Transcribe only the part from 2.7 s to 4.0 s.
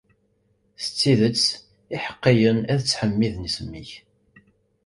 ad ttḥemmiden isem-ik.